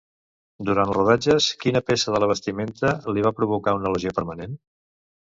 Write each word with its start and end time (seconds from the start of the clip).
Durant 0.69 0.87
els 0.89 0.95
rodatges, 0.97 1.51
quina 1.65 1.83
peça 1.91 2.15
de 2.17 2.23
la 2.25 2.31
vestimenta 2.33 2.95
li 3.13 3.29
va 3.31 3.37
provocar 3.39 3.79
una 3.81 3.97
lesió 3.97 4.19
permanent? 4.21 4.63